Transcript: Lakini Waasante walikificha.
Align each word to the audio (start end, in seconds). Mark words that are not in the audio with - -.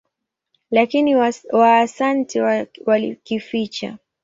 Lakini 0.71 1.15
Waasante 1.51 2.67
walikificha. 2.85 3.97